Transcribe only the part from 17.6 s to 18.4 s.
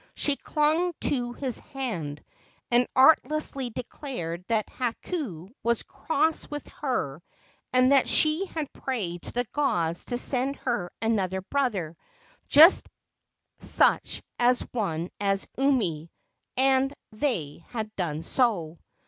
had done